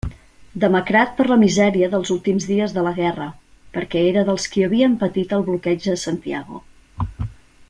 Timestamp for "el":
5.39-5.49